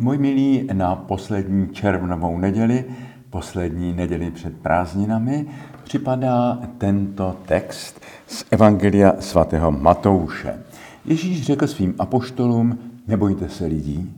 [0.00, 2.84] Můj milí, na poslední červnovou neděli,
[3.30, 5.46] poslední neděli před prázdninami,
[5.84, 10.58] připadá tento text z Evangelia svatého Matouše.
[11.04, 14.16] Ježíš řekl svým apoštolům, nebojte se lidí.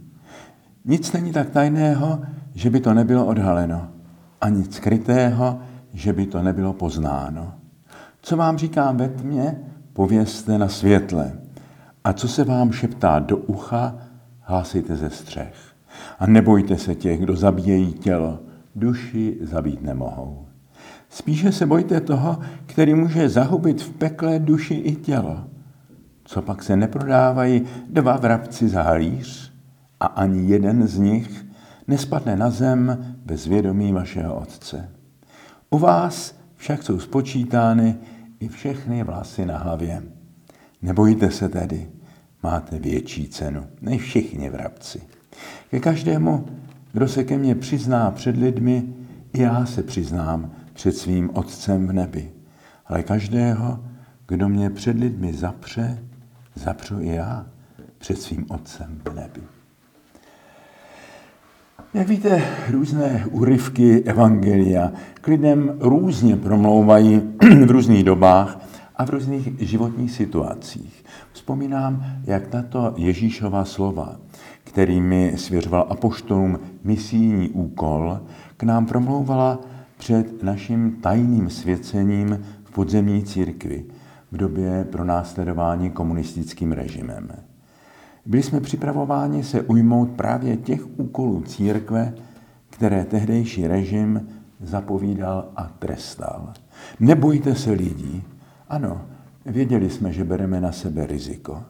[0.85, 2.19] Nic není tak tajného,
[2.54, 3.88] že by to nebylo odhaleno.
[4.40, 5.58] A nic skrytého,
[5.94, 7.54] že by to nebylo poznáno.
[8.22, 9.60] Co vám říkám ve tmě,
[9.92, 11.33] povězte na světle.
[12.04, 13.94] A co se vám šeptá do ucha,
[14.40, 15.70] hlásejte ze střech.
[16.19, 18.38] A nebojte se těch, kdo zabíjejí tělo,
[18.74, 20.46] duši zabít nemohou.
[21.08, 25.44] Spíše se bojte toho, který může zahubit v pekle duši i tělo.
[26.24, 29.52] Co pak se neprodávají dva vrabci za halíř
[30.00, 31.46] a ani jeden z nich
[31.88, 34.88] nespadne na zem bez vědomí vašeho Otce.
[35.70, 37.96] U vás však jsou spočítány
[38.41, 40.02] i všechny vlasy na hlavě.
[40.82, 41.88] Nebojte se tedy,
[42.42, 45.02] máte větší cenu než všichni vrabci.
[45.70, 46.46] Ke každému,
[46.92, 48.84] kdo se ke mně přizná před lidmi,
[49.33, 52.30] i já se přiznám před svým Otcem v nebi.
[52.86, 53.84] Ale každého,
[54.28, 55.98] kdo mě před lidmi zapře,
[56.55, 57.47] zapřu i já
[57.98, 59.41] před svým Otcem v nebi.
[61.94, 67.22] Jak víte, různé úryvky Evangelia k lidem různě promlouvají
[67.66, 68.60] v různých dobách
[68.97, 71.04] a v různých životních situacích.
[71.32, 74.16] Vzpomínám, jak tato Ježíšova slova,
[74.64, 78.20] kterými svěřoval apoštolům misijní úkol,
[78.56, 79.58] k nám promlouvala
[79.98, 83.84] před naším tajným svěcením v podzemní církvi
[84.33, 87.28] v době pronásledování komunistickým režimem.
[88.27, 92.14] Byli jsme připravováni se ujmout právě těch úkolů církve,
[92.70, 94.28] které tehdejší režim
[94.61, 96.53] zapovídal a trestal.
[97.00, 98.22] Nebojte se lidí.
[98.69, 99.00] Ano,
[99.47, 101.62] věděli jsme, že bereme na sebe riziko.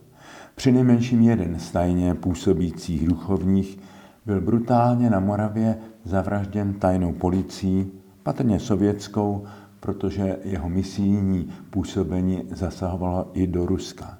[0.60, 3.78] Při nejmenším jeden z tajně působících duchovních
[4.26, 9.44] byl brutálně na Moravě zavražděn tajnou policií, patrně sovětskou,
[9.80, 14.18] protože jeho misijní působení zasahovalo i do Ruska.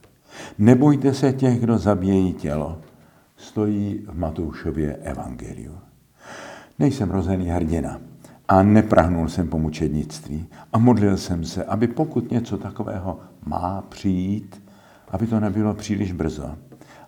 [0.59, 2.79] Nebojte se těch, kdo zabíjejí tělo,
[3.37, 5.73] stojí v Matoušově evangeliu.
[6.79, 8.01] Nejsem rozený hrdina
[8.49, 14.60] a neprahnul jsem po mučednictví a modlil jsem se, aby pokud něco takového má přijít,
[15.11, 16.57] aby to nebylo příliš brzo,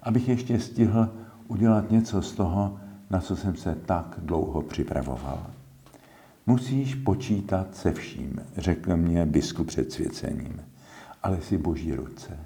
[0.02, 1.08] abych ještě stihl
[1.48, 2.76] udělat něco z toho,
[3.10, 5.46] na co jsem se tak dlouho připravoval.
[6.46, 10.62] Musíš počítat se vším, řekl mě biskup před svěcením,
[11.22, 12.38] ale si boží ruce.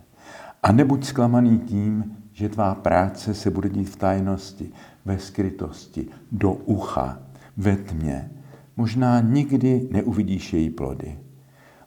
[0.62, 4.70] A nebuď zklamaný tím, že tvá práce se bude dít v tajnosti,
[5.04, 7.18] ve skrytosti, do ucha,
[7.56, 8.30] ve tmě.
[8.76, 11.18] Možná nikdy neuvidíš její plody.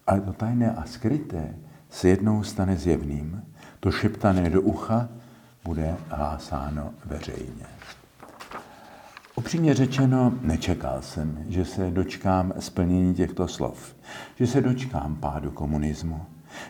[0.08, 1.56] Ale to tajné a skryté
[1.90, 3.42] se jednou stane zjevným.
[3.80, 5.10] To šeptané do ucha
[5.66, 7.66] bude hlásáno veřejně.
[9.36, 13.96] Upřímně řečeno, nečekal jsem, že se dočkám splnění těchto slov,
[14.36, 16.22] že se dočkám pádu komunismu,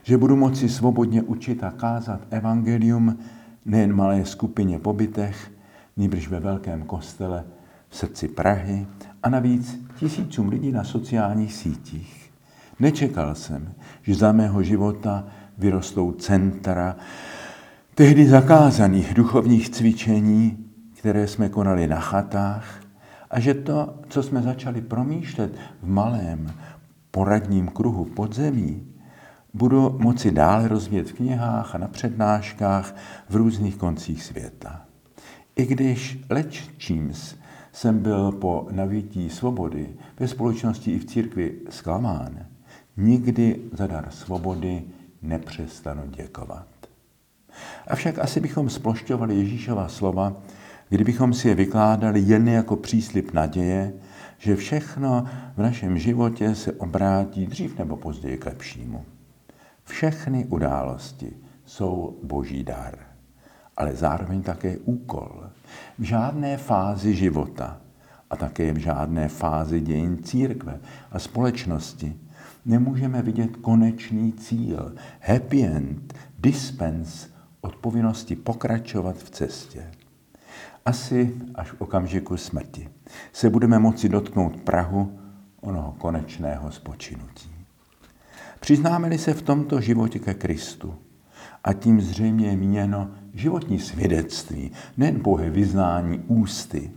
[0.03, 3.19] že budu moci svobodně učit a kázat evangelium
[3.65, 5.51] nejen malé skupině pobytech,
[5.97, 7.43] nýbrž ve velkém kostele
[7.89, 8.87] v srdci Prahy
[9.23, 12.31] a navíc tisícům lidí na sociálních sítích.
[12.79, 15.27] Nečekal jsem, že za mého života
[15.59, 16.95] vyrostou centra
[17.95, 20.65] tehdy zakázaných duchovních cvičení,
[20.99, 22.83] které jsme konali na chatách,
[23.29, 26.53] a že to, co jsme začali promýšlet v malém
[27.11, 28.87] poradním kruhu podzemí,
[29.53, 32.95] budu moci dále rozvíjet v knihách a na přednáškách
[33.29, 34.81] v různých koncích světa.
[35.55, 37.35] I když leč číms
[37.71, 39.89] jsem byl po navítí svobody
[40.19, 42.45] ve společnosti i v církvi zklamán,
[42.97, 44.83] nikdy za dar svobody
[45.21, 46.67] nepřestanu děkovat.
[47.87, 50.33] Avšak asi bychom splošťovali Ježíšova slova,
[50.89, 53.93] kdybychom si je vykládali jen jako příslip naděje,
[54.37, 55.25] že všechno
[55.55, 59.05] v našem životě se obrátí dřív nebo později k lepšímu.
[59.83, 61.33] Všechny události
[61.65, 62.95] jsou boží dar,
[63.77, 65.49] ale zároveň také úkol.
[65.99, 67.77] V žádné fázi života
[68.29, 70.79] a také v žádné fázi dějin církve
[71.11, 72.15] a společnosti
[72.69, 77.27] nemůžeme vidět konečný cíl, happy end, dispens
[77.61, 79.91] od povinnosti pokračovat v cestě.
[80.85, 82.89] Asi až v okamžiku smrti
[83.33, 85.19] se budeme moci dotknout Prahu
[85.61, 87.51] onoho konečného spočinutí.
[88.59, 90.95] Přiznáme-li se v tomto životě ke Kristu,
[91.63, 96.91] a tím zřejmě je míněno životní svědectví, nejen pouhé vyznání ústy.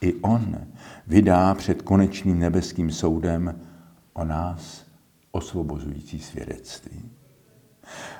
[0.00, 0.58] I on
[1.06, 3.60] vydá před konečným nebeským soudem
[4.12, 4.81] o nás
[5.32, 7.02] osvobozující svědectví.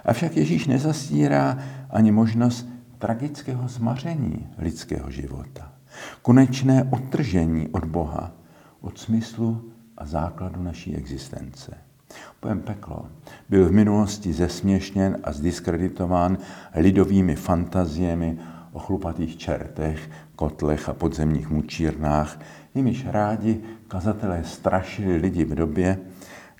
[0.04, 1.58] Avšak Ježíš nezastírá
[1.90, 2.68] ani možnost
[2.98, 5.72] tragického zmaření lidského života.
[6.22, 8.32] Konečné odtržení od Boha,
[8.80, 11.76] od smyslu a základu naší existence.
[12.40, 13.06] Pojem peklo
[13.48, 16.38] byl v minulosti zesměšněn a zdiskreditován
[16.74, 18.38] lidovými fantaziemi
[18.72, 22.40] o chlupatých čertech, kotlech a podzemních mučírnách,
[22.74, 25.98] jimiž rádi kazatelé strašili lidi v době,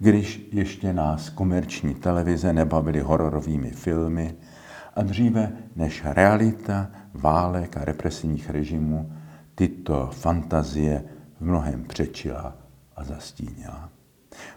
[0.03, 4.35] když ještě nás komerční televize nebavily hororovými filmy
[4.97, 9.13] a dříve než realita válek a represivních režimů
[9.55, 11.05] tyto fantazie
[11.41, 12.57] v mnohem přečila
[12.97, 13.89] a zastínila.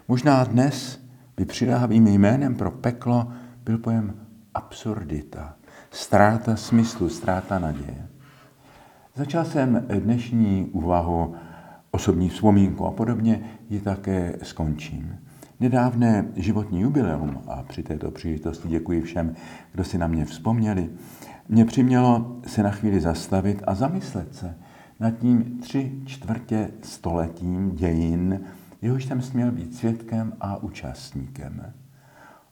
[0.08, 1.00] Možná dnes
[1.36, 3.32] by přidáhavým jménem pro peklo
[3.64, 4.14] byl pojem
[4.54, 5.54] absurdita,
[5.90, 8.08] ztráta smyslu, ztráta naděje.
[9.14, 11.34] Začal jsem dnešní úvahu
[11.90, 13.40] osobní vzpomínku a podobně
[13.70, 15.25] ji také skončím.
[15.60, 19.34] Nedávné životní jubileum, a při této příležitosti děkuji všem,
[19.72, 20.90] kdo si na mě vzpomněli,
[21.48, 24.54] mě přimělo se na chvíli zastavit a zamyslet se
[25.00, 28.40] nad tím tři čtvrtě stoletím dějin,
[28.82, 31.72] jehož jsem směl být svědkem a účastníkem.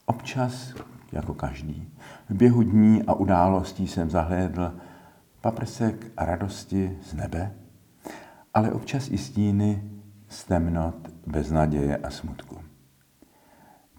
[0.05, 0.73] Občas,
[1.11, 1.89] jako každý,
[2.29, 4.73] v běhu dní a událostí jsem zahlédl
[5.41, 7.51] paprsek radosti z nebe,
[8.53, 9.83] ale občas i stíny
[10.27, 10.95] z temnot,
[11.27, 12.57] beznaděje a smutku.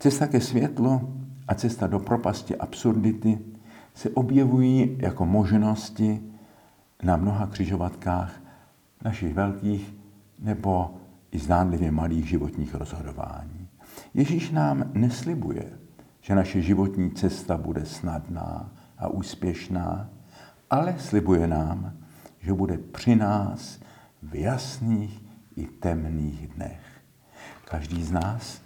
[0.07, 3.39] Cesta ke světlu a cesta do propasti absurdity
[3.95, 6.23] se objevují jako možnosti
[7.03, 8.41] na mnoha křižovatkách
[9.05, 9.95] našich velkých
[10.39, 10.95] nebo
[11.31, 13.69] i zdánlivě malých životních rozhodování.
[14.15, 15.73] Ježíš nám neslibuje,
[16.21, 20.09] že naše životní cesta bude snadná a úspěšná,
[20.71, 21.93] ale slibuje nám,
[22.39, 23.81] že bude při nás
[24.23, 25.25] v jasných
[25.57, 26.81] i temných dnech.
[27.65, 28.66] Každý z nás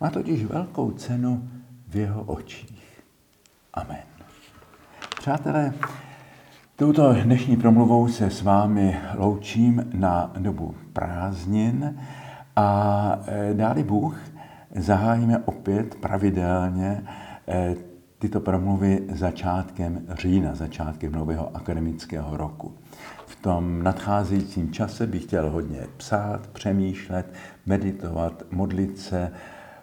[0.00, 1.50] má totiž velkou cenu
[1.88, 3.02] v jeho očích.
[3.74, 4.02] Amen.
[5.18, 5.72] Přátelé,
[6.76, 12.00] touto dnešní promluvou se s vámi loučím na dobu prázdnin
[12.56, 14.20] a e, dáli Bůh
[14.76, 17.04] zahájíme opět pravidelně
[17.48, 17.74] e,
[18.18, 22.74] tyto promluvy začátkem října, začátkem nového akademického roku.
[23.26, 27.34] V tom nadcházejícím čase bych chtěl hodně psát, přemýšlet,
[27.66, 29.32] meditovat, modlit se,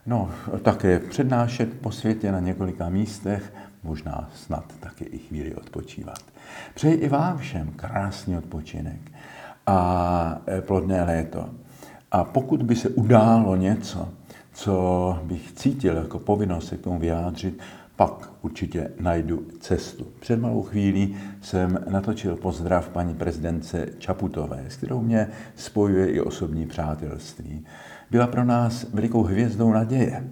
[0.07, 0.29] no,
[0.61, 6.19] také přednášet po světě na několika místech, možná snad také i chvíli odpočívat.
[6.73, 8.99] Přeji i vám všem krásný odpočinek
[9.67, 11.49] a e, plodné léto.
[12.11, 14.09] A pokud by se událo něco,
[14.53, 17.59] co bych cítil jako povinnost se k tomu vyjádřit,
[17.95, 20.07] pak určitě najdu cestu.
[20.19, 26.65] Před malou chvílí jsem natočil pozdrav paní prezidence Čaputové, s kterou mě spojuje i osobní
[26.65, 27.65] přátelství.
[28.11, 30.23] Byla pro nás velikou hvězdou naděje.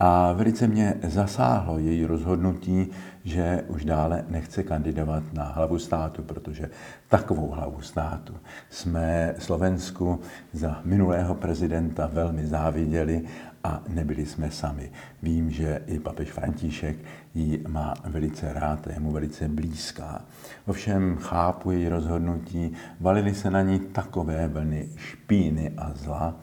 [0.00, 2.90] A velice mě zasáhlo její rozhodnutí,
[3.24, 6.70] že už dále nechce kandidovat na hlavu státu, protože
[7.08, 8.34] takovou hlavu státu
[8.70, 10.20] jsme Slovensku
[10.52, 13.24] za minulého prezidenta velmi záviděli
[13.64, 14.90] a nebyli jsme sami.
[15.22, 16.96] Vím, že i papež František
[17.34, 20.24] ji má velice rád, je mu velice blízká.
[20.66, 26.34] Ovšem chápu její rozhodnutí, valily se na ní takové vlny špíny a zla,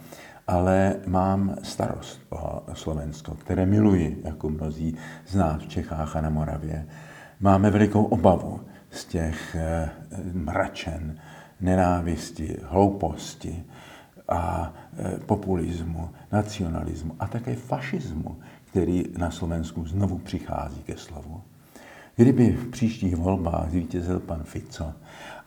[0.47, 4.97] ale mám starost o Slovensko, které miluji, jako mnozí
[5.27, 6.87] z nás v Čechách a na Moravě.
[7.39, 8.59] Máme velikou obavu
[8.89, 9.89] z těch eh,
[10.33, 11.19] mračen,
[11.61, 13.63] nenávisti, hlouposti
[14.29, 21.41] a eh, populismu, nacionalismu a také fašismu, který na Slovensku znovu přichází ke slovu.
[22.15, 24.93] Kdyby v příštích volbách zvítězil pan Fico,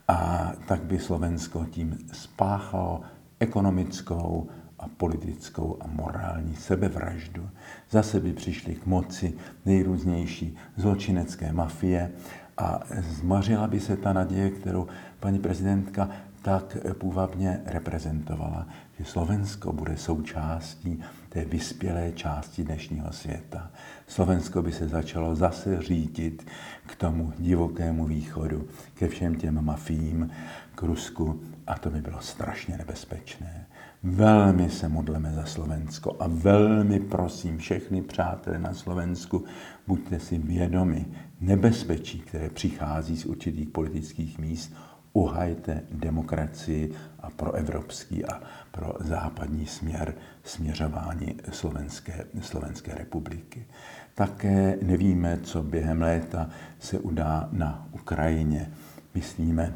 [0.09, 3.01] a tak by Slovensko tím spáchalo
[3.41, 4.49] ekonomickou,
[4.85, 7.51] a politickou a morální sebevraždu.
[7.91, 9.35] Zase by přišli k moci
[9.67, 12.11] nejrůznější zločinecké mafie
[12.59, 14.87] a zmařila by se ta naděje, kterou
[15.21, 16.11] paní prezidentka
[16.43, 18.67] tak půvabně reprezentovala,
[18.99, 23.71] že Slovensko bude součástí té vyspělé části dnešního světa.
[24.07, 26.47] Slovensko by se začalo zase řídit
[26.87, 30.31] k tomu divokému východu, ke všem těm mafím,
[30.75, 33.67] k Rusku a to by bylo strašně nebezpečné.
[34.07, 39.45] Velmi se modleme za Slovensko a velmi prosím všechny přátelé na Slovensku,
[39.87, 41.07] buďte si vědomi
[41.41, 44.75] nebezpečí, které přichází z určitých politických míst,
[45.13, 53.67] uhajte demokracii a pro evropský a pro západní směr směřování Slovenské, Slovenské republiky.
[54.15, 58.71] Také nevíme, co během léta se udá na Ukrajině.
[59.15, 59.75] Myslíme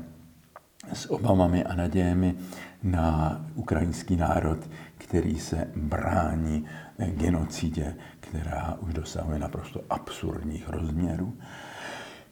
[0.93, 2.35] s obavami a nadějemi
[2.83, 4.59] na ukrajinský národ,
[4.99, 6.65] který se brání
[6.99, 11.35] genocidě, která už dosahuje naprosto absurdních rozměrů.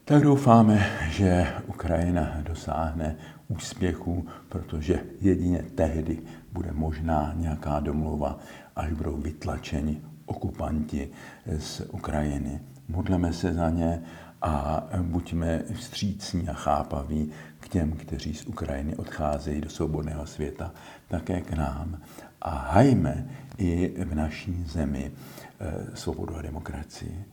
[0.04, 3.16] Tak doufáme, že Ukrajina dosáhne
[3.48, 6.18] úspěchu, protože jedině tehdy
[6.52, 8.38] bude možná nějaká domluva,
[8.76, 11.08] až budou vytlačeni okupanti
[11.58, 12.60] z Ukrajiny.
[12.88, 14.02] Modleme se za ně
[14.42, 20.72] a buďme vstřícní a chápaví k těm, kteří z Ukrajiny odcházejí do svobodného světa,
[21.08, 22.00] také k nám.
[22.42, 23.26] A hajme
[23.58, 25.12] i v naší zemi
[25.60, 27.24] eh, svobodu a demokracii.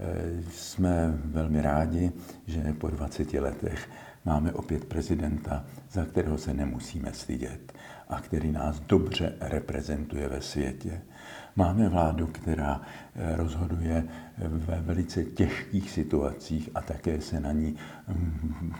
[0.00, 2.12] Eh, jsme velmi rádi,
[2.46, 3.88] že po 20 letech
[4.24, 7.72] máme opět prezidenta, za kterého se nemusíme stydět
[8.08, 11.00] a který nás dobře reprezentuje ve světě.
[11.58, 12.80] Máme vládu, která
[13.14, 14.04] eh, rozhoduje
[14.38, 17.76] ve velice těžkých situacích a také se na ní
[18.08, 18.72] mm,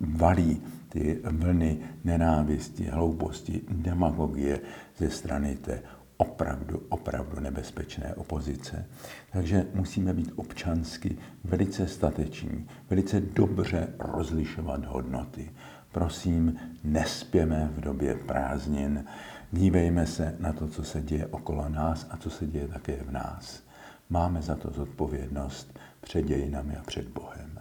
[0.00, 4.60] valí ty vlny nenávisti, hlouposti, demagogie
[4.98, 5.82] ze strany té
[6.16, 8.86] opravdu, opravdu nebezpečné opozice.
[9.32, 15.50] Takže musíme být občansky velice stateční, velice dobře rozlišovat hodnoty.
[15.92, 19.04] Prosím, nespěme v době prázdnin,
[19.52, 23.10] dívejme se na to, co se děje okolo nás a co se děje také v
[23.10, 23.62] nás.
[24.10, 27.60] Máme za to zodpovědnost před dějinami a před Bohem.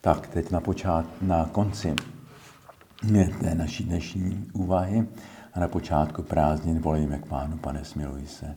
[0.00, 1.94] Tak, teď na, počát, na konci
[3.40, 5.08] té naší dnešní úvahy
[5.54, 8.56] a na počátku prázdnin volíme k Pánu, pane, smiluj se.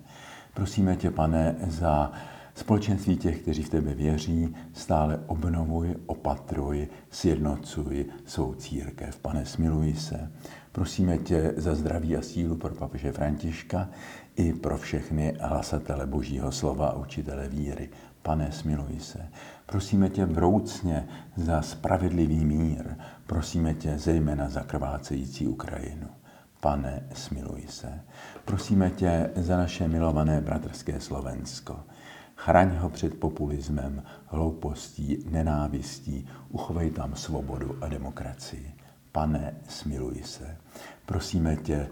[0.54, 2.12] Prosíme tě, pane, za
[2.56, 9.20] společenství těch, kteří v tebe věří, stále obnovuj, opatruj, sjednocuj svou církev.
[9.20, 10.32] Pane, smiluj se.
[10.72, 13.90] Prosíme tě za zdraví a sílu pro papeže Františka
[14.36, 17.90] i pro všechny hlasatele Božího slova a učitele víry.
[18.22, 19.28] Pane, smiluj se.
[19.66, 22.96] Prosíme tě vroucně za spravedlivý mír.
[23.28, 26.08] Prosíme tě zejména za krvácející Ukrajinu.
[26.60, 28.02] Pane, smiluj se.
[28.46, 31.80] Prosíme tě za naše milované bratrské Slovensko.
[32.44, 38.74] Chraň ho před populismem, hloupostí, nenávistí, uchovej tam svobodu a demokracii.
[39.12, 40.58] Pane, smiluj se.
[41.06, 41.88] Prosíme tě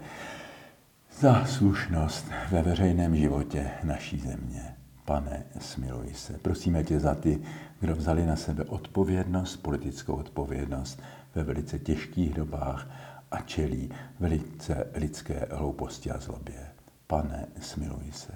[1.20, 4.76] za slušnost ve veřejném životě naší země.
[5.04, 6.38] Pane, smiluj se.
[6.38, 7.40] Prosíme tě za ty,
[7.80, 11.02] kdo vzali na sebe odpovědnost, politickou odpovědnost
[11.34, 12.86] ve velice těžkých dobách
[13.30, 13.90] a čelí
[14.20, 16.69] velice lidské hlouposti a zlobě.
[17.10, 18.32] Pane, smiluj se.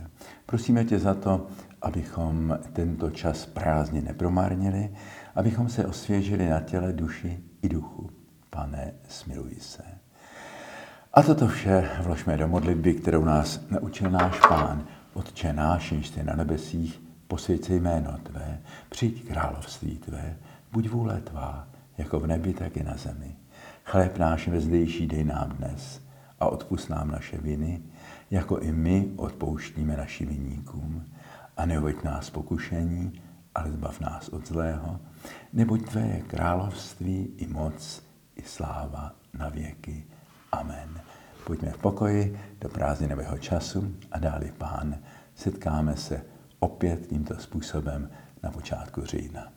[0.47, 1.47] Prosíme tě za to,
[1.83, 4.91] abychom tento čas prázdně nepromarnili,
[5.35, 8.11] abychom se osvěžili na těle, duši i duchu.
[8.51, 9.83] Pane, smiluj se.
[11.13, 14.87] A toto vše vložme do modlitby, kterou nás naučil náš Pán.
[15.13, 20.37] Otče náš, jenž na nebesích, posvěď jméno Tvé, přijď království Tvé,
[20.73, 23.37] buď vůle Tvá, jako v nebi, tak i na zemi.
[23.85, 26.01] Chléb náš vezdejší dej nám dnes
[26.41, 27.83] a odpust nám naše viny,
[28.31, 31.05] jako i my odpouštíme našim viníkům.
[31.57, 33.23] A nehoď nás pokušení,
[33.55, 35.01] ale zbav nás od zlého,
[35.53, 38.03] neboť Tvé je království i moc,
[38.37, 40.05] i sláva na věky.
[40.53, 41.01] Amen.
[41.47, 44.97] Pojďme v pokoji do prázdninového času a dáli Pán.
[45.35, 46.23] Setkáme se
[46.59, 48.11] opět tímto způsobem
[48.43, 49.53] na počátku října.